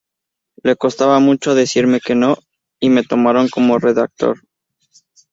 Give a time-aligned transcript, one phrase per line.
[0.63, 2.35] Les costaba mucho decirme que no,
[2.79, 4.39] y me tomaron como redactor.